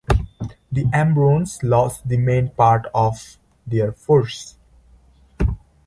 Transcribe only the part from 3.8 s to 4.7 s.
force.